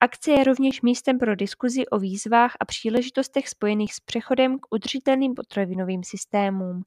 Akce 0.00 0.30
je 0.30 0.44
rovněž 0.44 0.82
místem 0.82 1.18
pro 1.18 1.36
diskuzi 1.36 1.86
o 1.86 1.98
výzvách 1.98 2.56
a 2.60 2.64
příležitostech 2.64 3.48
spojených 3.48 3.94
s 3.94 4.00
přechodem 4.00 4.58
k 4.58 4.66
udržitelným 4.70 5.34
potravinovým 5.34 6.04
systémům. 6.04 6.82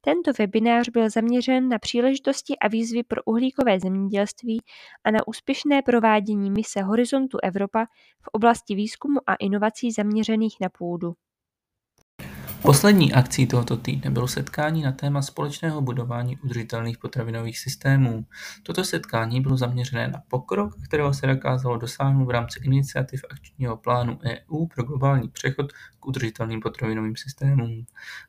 Tento 0.00 0.32
webinář 0.38 0.88
byl 0.88 1.10
zaměřen 1.10 1.68
na 1.68 1.78
příležitosti 1.78 2.58
a 2.58 2.68
výzvy 2.68 3.02
pro 3.02 3.22
uhlíkové 3.24 3.80
zemědělství 3.80 4.62
a 5.04 5.10
na 5.10 5.18
úspěšné 5.26 5.82
provádění 5.82 6.50
mise 6.50 6.82
Horizontu 6.82 7.38
Evropa 7.42 7.84
v 8.20 8.28
oblasti 8.32 8.74
výzkumu 8.74 9.20
a 9.26 9.34
inovací 9.34 9.92
zaměřených 9.92 10.56
na 10.60 10.68
půdu. 10.68 11.12
Poslední 12.62 13.12
akcí 13.12 13.46
tohoto 13.46 13.76
týdne 13.76 14.10
bylo 14.10 14.28
setkání 14.28 14.82
na 14.82 14.92
téma 14.92 15.22
společného 15.22 15.80
budování 15.82 16.36
udržitelných 16.36 16.98
potravinových 16.98 17.58
systémů. 17.58 18.26
Toto 18.62 18.84
setkání 18.84 19.40
bylo 19.40 19.56
zaměřené 19.56 20.08
na 20.08 20.22
pokrok, 20.28 20.74
kterého 20.84 21.14
se 21.14 21.26
dokázalo 21.26 21.76
dosáhnout 21.76 22.24
v 22.24 22.30
rámci 22.30 22.60
iniciativ 22.62 23.20
akčního 23.30 23.76
plánu 23.76 24.18
EU 24.24 24.66
pro 24.66 24.84
globální 24.84 25.28
přechod 25.28 25.72
k 26.00 26.06
udržitelným 26.06 26.60
potravinovým 26.60 27.16
systémům. 27.16 27.86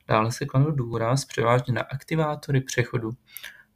Dále 0.08 0.32
se 0.32 0.46
kladl 0.46 0.72
důraz 0.72 1.26
převážně 1.26 1.74
na 1.74 1.82
aktivátory 1.82 2.62
přechodu. 2.62 3.12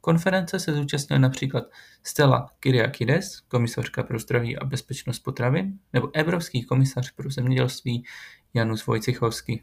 Konference 0.00 0.60
se 0.60 0.72
zúčastnil 0.72 1.18
například 1.18 1.64
Stella 2.02 2.50
Kyriakides, 2.60 3.40
komisařka 3.40 4.02
pro 4.02 4.18
zdraví 4.18 4.58
a 4.58 4.64
bezpečnost 4.64 5.18
potravin, 5.18 5.78
nebo 5.92 6.10
Evropský 6.12 6.64
komisař 6.64 7.10
pro 7.10 7.30
zemědělství 7.30 8.04
Janus 8.54 8.86
Vojcichovský. 8.86 9.62